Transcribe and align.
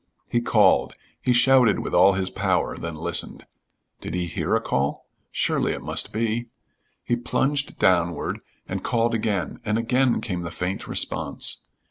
He 0.31 0.41
called, 0.41 0.95
he 1.21 1.31
shouted 1.31 1.77
with 1.81 1.93
all 1.93 2.13
his 2.13 2.31
power, 2.31 2.75
then 2.75 2.95
listened. 2.95 3.45
Did 3.99 4.15
he 4.15 4.25
hear 4.25 4.55
a 4.55 4.59
call? 4.59 5.05
Surely 5.31 5.73
it 5.73 5.83
must 5.83 6.11
be. 6.11 6.47
He 7.03 7.15
plunged 7.15 7.77
downward 7.77 8.39
and 8.67 8.83
called 8.83 9.13
again, 9.13 9.59
and 9.63 9.77
again 9.77 10.19
came 10.19 10.41
the 10.41 10.49
faint 10.49 10.87
response. 10.87 11.65